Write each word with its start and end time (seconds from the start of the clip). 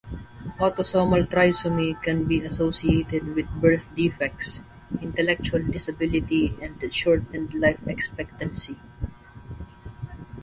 Autosomal 0.59 1.27
trisomy 1.29 1.93
can 2.01 2.23
be 2.25 2.41
associated 2.41 3.35
with 3.35 3.47
birth 3.61 3.87
defects, 3.95 4.61
intellectual 4.99 5.61
disability 5.61 6.55
and 6.59 6.91
shortened 6.91 7.53
life 7.53 7.77
expectancy. 7.85 8.77